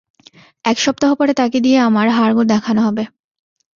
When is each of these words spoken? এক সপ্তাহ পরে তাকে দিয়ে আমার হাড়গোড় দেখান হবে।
এক 0.65 0.77
সপ্তাহ 0.79 1.11
পরে 1.15 1.33
তাকে 1.33 1.57
দিয়ে 1.59 1.77
আমার 1.79 2.07
হাড়গোড় 2.09 2.47
দেখান 2.47 2.77
হবে। 2.77 3.03